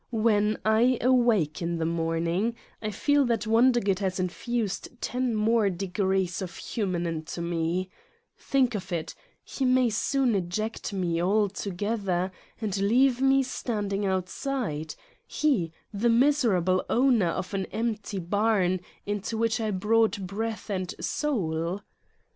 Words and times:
When 0.09 0.57
I 0.65 0.97
awake 0.99 1.61
in 1.61 1.77
the 1.77 1.85
morning 1.85 2.55
I 2.81 2.89
feel 2.89 3.23
that 3.25 3.45
Wondergood 3.45 3.99
has 3.99 4.19
infused 4.19 4.99
ten 4.99 5.35
more 5.35 5.69
de 5.69 5.85
grees 5.85 6.41
of 6.41 6.57
human 6.57 7.05
into 7.05 7.39
me 7.39 7.87
Think 8.35 8.73
of 8.73 8.91
it: 8.91 9.13
He 9.43 9.63
may 9.63 9.91
soon 9.91 10.33
eject 10.33 10.91
me 10.91 11.21
all 11.21 11.49
together 11.49 12.31
and 12.59 12.75
leave 12.81 13.21
me 13.21 13.43
standing 13.43 14.03
outside 14.03 14.95
he, 15.27 15.71
the 15.93 16.09
miserable 16.09 16.83
owner 16.89 17.27
of 17.29 17.53
an 17.53 17.67
empty 17.67 18.17
barn 18.17 18.79
into 19.05 19.37
which 19.37 19.61
I 19.61 19.69
brought 19.69 20.25
breath 20.25 20.71
and 20.71 20.95
soul! 20.99 21.83